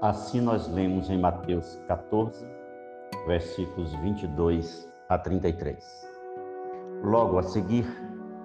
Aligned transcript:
Assim 0.00 0.40
nós 0.40 0.72
lemos 0.72 1.10
em 1.10 1.18
Mateus 1.18 1.76
14, 1.88 2.46
versículos 3.26 3.92
22 3.94 4.88
a 5.08 5.18
33. 5.18 6.08
Logo 7.02 7.36
a 7.36 7.42
seguir, 7.42 7.84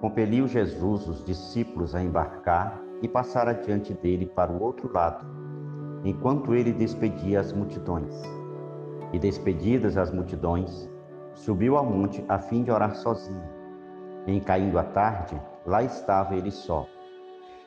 compeliu 0.02 0.48
Jesus 0.48 1.08
os 1.08 1.24
discípulos 1.24 1.94
a 1.94 2.02
embarcar 2.02 2.82
e 3.04 3.08
passar 3.08 3.48
adiante 3.48 3.94
dele 3.94 4.26
para 4.26 4.52
o 4.52 4.64
outro 4.64 4.92
lado, 4.92 5.28
enquanto 6.04 6.56
ele 6.56 6.74
despedia 6.74 7.40
as 7.40 7.54
multidões. 7.54 8.20
E 9.12 9.20
despedidas 9.20 9.96
as 9.96 10.10
multidões, 10.10 10.90
subiu 11.36 11.78
ao 11.78 11.86
monte 11.86 12.26
a 12.28 12.40
fim 12.40 12.64
de 12.64 12.72
orar 12.72 12.96
sozinho. 12.96 13.44
Em 14.26 14.40
caindo 14.40 14.80
a 14.80 14.84
tarde, 14.84 15.40
lá 15.68 15.84
estava 15.84 16.36
ele 16.36 16.50
só. 16.50 16.88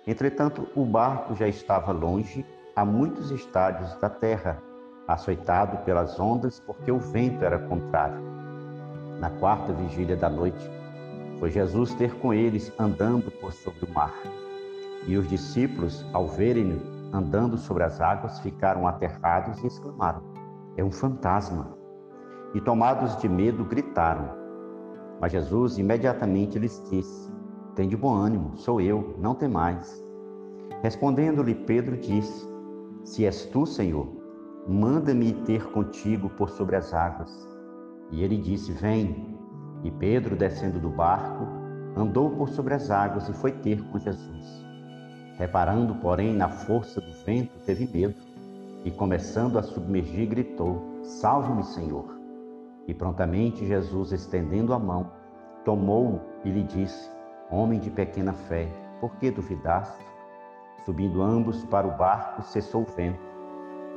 Entretanto, 0.05 0.67
o 0.75 0.85
barco 0.85 1.37
já 1.37 1.47
estava 1.47 1.93
longe, 1.93 2.45
a 2.77 2.85
muitos 2.85 3.31
estádios 3.31 3.97
da 3.97 4.11
terra, 4.11 4.63
açoitado 5.09 5.79
pelas 5.79 6.21
ondas, 6.21 6.61
porque 6.61 6.93
o 6.93 6.99
vento 6.99 7.43
era 7.43 7.59
contrário. 7.59 8.21
Na 9.19 9.31
quarta 9.31 9.73
vigília 9.73 10.15
da 10.15 10.29
noite, 10.29 10.71
foi 11.41 11.51
Jesus 11.51 11.95
ter 11.95 12.15
com 12.19 12.35
eles 12.35 12.71
andando 12.79 13.31
por 13.41 13.51
sobre 13.55 13.87
o 13.87 13.95
mar. 13.95 14.13
E 15.07 15.17
os 15.17 15.27
discípulos, 15.27 16.05
ao 16.13 16.27
verem-no 16.29 17.17
andando 17.17 17.57
sobre 17.57 17.83
as 17.83 17.99
águas, 17.99 18.41
ficaram 18.41 18.87
aterrados 18.87 19.59
e 19.63 19.67
exclamaram: 19.69 20.23
É 20.77 20.85
um 20.85 20.91
fantasma. 20.91 21.75
E 22.53 22.61
tomados 22.61 23.17
de 23.17 23.29
medo, 23.29 23.65
gritaram. 23.65 24.29
Mas 25.19 25.33
Jesus 25.33 25.79
imediatamente 25.79 26.59
lhes 26.59 26.83
disse: 26.91 27.33
Tem 27.75 27.89
de 27.89 27.97
bom 27.97 28.15
ânimo, 28.15 28.55
sou 28.59 28.83
eu, 28.83 29.15
não 29.19 29.35
temais. 29.35 30.05
Respondendo-lhe 30.83 31.55
Pedro, 31.55 31.97
disse: 31.97 32.56
Se 33.07 33.25
és 33.25 33.45
tu, 33.47 33.65
Senhor, 33.65 34.09
manda-me 34.67 35.33
ter 35.33 35.65
contigo 35.71 36.29
por 36.31 36.51
sobre 36.51 36.75
as 36.75 36.93
águas. 36.93 37.31
E 38.11 38.25
ele 38.25 38.37
disse: 38.37 38.73
Vem. 38.73 39.39
E 39.85 39.91
Pedro, 39.93 40.35
descendo 40.35 40.81
do 40.81 40.91
barco, 40.91 41.47
andou 41.97 42.31
por 42.31 42.49
sobre 42.49 42.75
as 42.75 42.91
águas 42.91 43.29
e 43.29 43.33
foi 43.33 43.53
ter 43.53 43.81
com 43.91 43.99
Jesus. 43.99 44.67
Reparando, 45.39 45.95
porém, 45.97 46.35
na 46.35 46.49
força 46.49 47.01
do 47.01 47.13
vento, 47.25 47.57
teve 47.65 47.87
medo 47.87 48.17
e, 48.85 48.91
começando 48.91 49.57
a 49.57 49.63
submergir, 49.63 50.29
gritou: 50.29 50.83
Salve-me, 51.05 51.63
Senhor! 51.63 52.19
E 52.89 52.95
prontamente 52.95 53.65
Jesus, 53.65 54.11
estendendo 54.11 54.75
a 54.75 54.81
mão, 54.81 55.13
tomou-o 55.65 56.21
e 56.45 56.51
lhe 56.51 56.65
disse: 56.65 57.09
Homem 57.53 57.79
de 57.79 57.89
pequena 57.89 58.33
fé, 58.33 58.67
por 59.01 59.15
que 59.19 59.31
duvidaste? 59.31 60.16
Subindo 60.87 61.21
ambos 61.21 61.63
para 61.67 61.87
o 61.87 61.97
barco, 61.99 62.43
cessou 62.43 62.83
o 62.83 62.97
vento, 62.97 63.21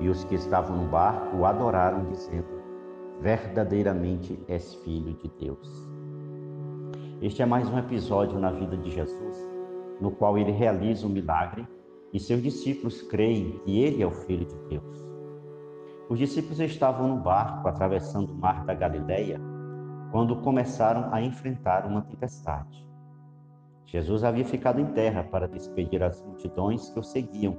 e 0.01 0.09
os 0.09 0.25
que 0.25 0.35
estavam 0.35 0.75
no 0.75 0.89
barco 0.89 1.37
o 1.37 1.45
adoraram, 1.45 2.03
dizendo: 2.03 2.61
Verdadeiramente 3.21 4.37
és 4.49 4.73
filho 4.73 5.13
de 5.13 5.31
Deus. 5.39 5.89
Este 7.21 7.41
é 7.41 7.45
mais 7.45 7.69
um 7.69 7.77
episódio 7.77 8.37
na 8.37 8.51
vida 8.51 8.75
de 8.75 8.89
Jesus 8.89 9.49
no 9.99 10.11
qual 10.11 10.37
ele 10.37 10.51
realiza 10.51 11.05
um 11.05 11.09
milagre 11.09 11.67
e 12.13 12.19
seus 12.19 12.41
discípulos 12.41 13.01
creem 13.01 13.59
que 13.59 13.79
ele 13.79 14.01
é 14.01 14.07
o 14.07 14.11
Filho 14.11 14.45
de 14.45 14.55
Deus. 14.69 15.07
Os 16.09 16.17
discípulos 16.17 16.59
estavam 16.59 17.07
no 17.07 17.17
barco 17.17 17.67
atravessando 17.67 18.31
o 18.31 18.35
mar 18.35 18.65
da 18.65 18.73
Galileia 18.73 19.39
quando 20.11 20.37
começaram 20.37 21.13
a 21.13 21.21
enfrentar 21.21 21.85
uma 21.85 22.01
tempestade. 22.01 22.88
Jesus 23.91 24.23
havia 24.23 24.45
ficado 24.45 24.79
em 24.79 24.85
terra 24.85 25.23
para 25.23 25.47
despedir 25.47 26.03
as 26.03 26.21
multidões 26.21 26.89
que 26.91 26.99
o 26.99 27.03
seguiam 27.03 27.57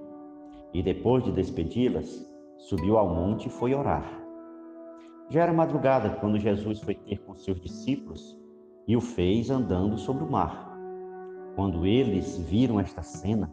e 0.73 0.81
depois 0.81 1.25
de 1.25 1.33
despedi-las, 1.33 2.25
subiu 2.57 2.97
ao 2.97 3.13
monte 3.13 3.47
e 3.47 3.51
foi 3.51 3.75
orar. 3.75 4.05
Já 5.29 5.43
era 5.43 5.53
madrugada 5.53 6.11
quando 6.21 6.39
Jesus 6.39 6.81
foi 6.81 6.95
ter 6.95 7.19
com 7.19 7.35
seus 7.35 7.61
discípulos 7.61 8.39
e 8.87 8.97
o 8.97 9.01
fez 9.01 9.51
andando 9.51 9.99
sobre 9.99 10.23
o 10.23 10.31
mar. 10.31 10.73
Quando 11.57 11.85
eles 11.85 12.39
viram 12.39 12.79
esta 12.79 13.03
cena, 13.03 13.53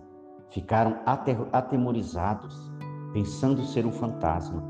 ficaram 0.51 0.99
atemorizados, 1.51 2.71
pensando 3.11 3.63
ser 3.63 3.87
um 3.87 3.91
fantasma. 3.91 4.63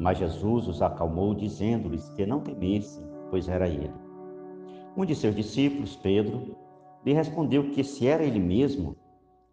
Mas 0.00 0.18
Jesus 0.18 0.66
os 0.66 0.82
acalmou, 0.82 1.32
dizendo-lhes 1.32 2.08
que 2.10 2.26
não 2.26 2.40
temessem, 2.40 3.04
pois 3.30 3.48
era 3.48 3.68
ele. 3.68 3.94
Um 4.96 5.04
de 5.04 5.14
seus 5.14 5.36
discípulos, 5.36 5.94
Pedro, 5.94 6.56
lhe 7.04 7.12
respondeu 7.12 7.70
que 7.70 7.82
se 7.82 8.06
era 8.06 8.22
ele 8.22 8.38
mesmo, 8.38 8.96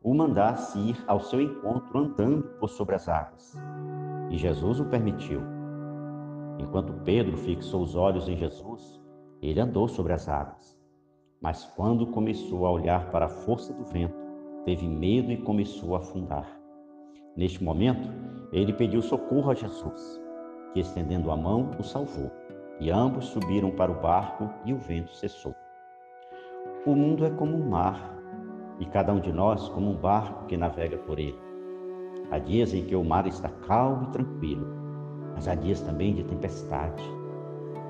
o 0.03 0.13
mandasse 0.13 0.78
ir 0.80 1.03
ao 1.08 1.19
seu 1.19 1.41
encontro 1.41 1.97
andando 1.97 2.44
por 2.59 2.69
sobre 2.69 2.96
as 2.96 3.08
águas. 3.08 3.56
E 4.30 4.38
Jesus 4.38 4.80
o 4.80 4.85
permitiu. 4.85 5.41
Enquanto 6.59 6.94
Pedro 7.03 7.38
fixou 7.38 7.81
os 7.81 7.96
olhos 7.96 8.28
em 8.28 8.35
Jesus, 8.35 9.02
ele 9.41 9.59
andou 9.59 9.88
sobre 9.88 10.13
as 10.13 10.28
águas. 10.28 10.78
Mas 11.41 11.66
quando 11.75 12.08
começou 12.08 12.66
a 12.66 12.72
olhar 12.72 13.12
para 13.12 13.25
a 13.25 13.30
força 13.30 13.74
do 13.74 13.84
vento, 13.85 14.16
teve 14.66 14.88
medo 14.88 15.31
e 15.31 15.38
começou 15.38 15.96
a 15.96 16.00
afundar. 16.00 16.47
Neste 17.35 17.64
momento, 17.64 18.09
ele 18.52 18.74
pediu 18.74 19.02
socorro 19.02 19.52
a 19.52 19.53
Jesus, 19.53 20.22
que 20.74 20.79
estendendo 20.79 21.31
a 21.31 21.38
mão 21.38 21.72
o 21.79 21.84
salvou, 21.84 22.31
e 22.79 22.90
ambos 22.90 23.25
subiram 23.25 23.72
para 23.72 23.91
o 23.91 24.02
barco 24.02 24.50
e 24.66 24.74
o 24.74 24.78
vento 24.78 25.16
cessou. 25.16 25.53
O 26.87 26.95
mundo 26.95 27.25
é 27.25 27.29
como 27.29 27.55
um 27.55 27.69
mar, 27.69 28.17
e 28.79 28.85
cada 28.85 29.13
um 29.13 29.19
de 29.19 29.31
nós 29.33 29.67
como 29.69 29.91
um 29.91 29.97
barco 29.97 30.45
que 30.45 30.55
navega 30.55 30.97
por 30.97 31.19
ele. 31.19 31.37
Há 32.31 32.39
dias 32.39 32.73
em 32.73 32.85
que 32.85 32.95
o 32.95 33.03
mar 33.03 33.27
está 33.27 33.49
calmo 33.67 34.07
e 34.07 34.11
tranquilo, 34.13 34.67
mas 35.35 35.47
há 35.47 35.53
dias 35.53 35.81
também 35.81 36.15
de 36.15 36.23
tempestade 36.23 37.03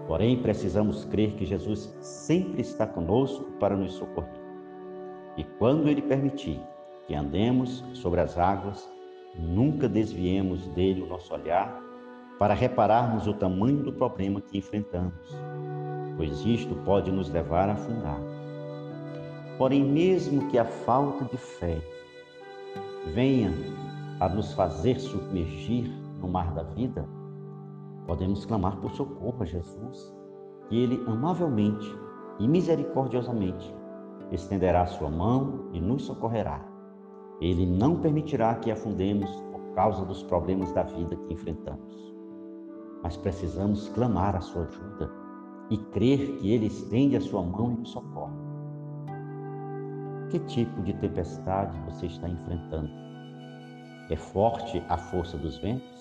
Porém, 0.08 0.42
precisamos 0.42 1.06
crer 1.06 1.34
que 1.34 1.46
Jesus 1.46 1.96
sempre 2.00 2.62
está 2.62 2.88
conosco 2.88 3.44
para 3.60 3.76
nos 3.76 3.94
socorrer. 3.94 4.42
E 5.38 5.44
quando 5.44 5.90
Ele 5.90 6.02
permitir 6.02 6.60
que 7.06 7.14
andemos 7.14 7.84
sobre 7.94 8.22
as 8.22 8.38
águas, 8.38 8.90
nunca 9.38 9.88
desviemos 9.88 10.66
dele 10.70 11.04
o 11.04 11.08
nosso 11.08 11.32
olhar 11.34 11.80
para 12.40 12.56
repararmos 12.56 13.28
o 13.28 13.34
tamanho 13.34 13.84
do 13.84 13.94
problema 13.94 14.42
que 14.42 14.58
enfrentamos, 14.58 15.38
pois 16.16 16.44
isto 16.46 16.74
pode 16.78 17.12
nos 17.12 17.30
levar 17.30 17.70
a 17.70 17.74
afundar. 17.74 18.37
Porém, 19.58 19.84
mesmo 19.84 20.48
que 20.50 20.58
a 20.58 20.66
falta 20.66 21.26
de 21.26 21.38
fé 21.38 21.82
venha 23.14 23.52
a 24.20 24.30
nos 24.30 24.54
fazer 24.54 25.00
submergir 25.00 25.90
no 26.20 26.28
mar 26.28 26.54
da 26.54 26.64
vida, 26.64 27.08
Podemos 28.08 28.46
clamar 28.46 28.78
por 28.78 28.92
socorro 28.92 29.44
a 29.44 29.46
Jesus, 29.46 30.16
e 30.72 30.80
Ele 30.82 31.04
amavelmente 31.08 31.94
e 32.40 32.48
misericordiosamente 32.48 33.76
estenderá 34.32 34.86
sua 34.86 35.10
mão 35.10 35.66
e 35.74 35.82
nos 35.82 36.04
socorrerá. 36.04 36.66
Ele 37.42 37.66
não 37.66 37.98
permitirá 38.00 38.56
que 38.56 38.72
afundemos 38.72 39.30
por 39.52 39.60
causa 39.76 40.06
dos 40.06 40.24
problemas 40.24 40.72
da 40.72 40.84
vida 40.84 41.18
que 41.18 41.34
enfrentamos. 41.34 42.16
Mas 43.04 43.18
precisamos 43.18 43.90
clamar 43.90 44.38
a 44.38 44.42
sua 44.42 44.64
ajuda 44.64 45.12
e 45.70 45.78
crer 45.78 46.38
que 46.38 46.50
Ele 46.50 46.68
estende 46.68 47.18
a 47.18 47.22
sua 47.22 47.44
mão 47.44 47.74
e 47.74 47.80
nos 47.80 47.90
socorre. 47.90 48.47
Que 50.30 50.40
tipo 50.40 50.82
de 50.82 50.94
tempestade 50.94 51.78
você 51.82 52.08
está 52.08 52.28
enfrentando? 52.28 52.90
É 54.10 54.16
forte 54.16 54.84
a 54.90 54.98
força 54.98 55.38
dos 55.38 55.58
ventos? 55.58 55.98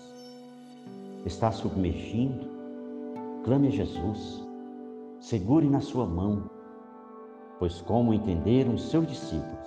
está 1.26 1.50
submergindo, 1.50 2.48
clame 3.44 3.68
a 3.68 3.70
Jesus, 3.70 4.46
segure 5.18 5.68
na 5.68 5.80
sua 5.80 6.06
mão, 6.06 6.48
pois, 7.58 7.82
como 7.82 8.14
entenderam 8.14 8.78
seus 8.78 9.06
discípulos, 9.06 9.66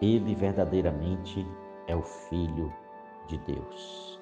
ele 0.00 0.34
verdadeiramente 0.34 1.46
é 1.86 1.96
o 1.96 2.02
Filho 2.02 2.72
de 3.28 3.38
Deus. 3.38 4.17